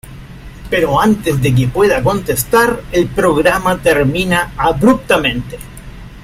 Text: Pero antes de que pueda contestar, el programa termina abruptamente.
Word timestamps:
Pero 0.71 0.99
antes 0.99 1.39
de 1.43 1.53
que 1.53 1.67
pueda 1.67 2.01
contestar, 2.01 2.81
el 2.91 3.05
programa 3.09 3.77
termina 3.77 4.51
abruptamente. 4.57 5.59